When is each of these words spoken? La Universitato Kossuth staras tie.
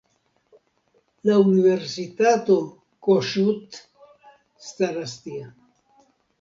La 1.29 1.35
Universitato 1.49 2.57
Kossuth 3.09 3.81
staras 4.73 5.17
tie. 5.23 5.49